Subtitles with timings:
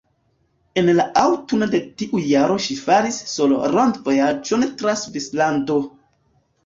[0.81, 5.79] En la aŭtuno de tiu jaro ŝi faris solo-rondvojaĝon tra Svislando.